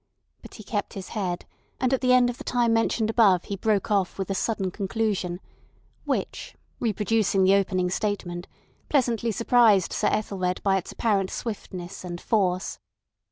But 0.41 0.55
he 0.55 0.63
kept 0.63 0.95
his 0.95 1.09
head, 1.09 1.45
and 1.79 1.93
at 1.93 2.01
the 2.01 2.11
end 2.11 2.31
of 2.31 2.39
the 2.39 2.43
time 2.43 2.73
mentioned 2.73 3.11
above 3.11 3.43
he 3.43 3.55
broke 3.55 3.91
off 3.91 4.17
with 4.17 4.31
a 4.31 4.33
sudden 4.33 4.71
conclusion, 4.71 5.39
which, 6.05 6.55
reproducing 6.79 7.43
the 7.43 7.53
opening 7.53 7.91
statement, 7.91 8.47
pleasantly 8.89 9.31
surprised 9.31 9.93
Sir 9.93 10.07
Ethelred 10.07 10.59
by 10.63 10.77
its 10.77 10.91
apparent 10.91 11.29
swiftness 11.29 12.03
and 12.03 12.19
force. 12.19 12.79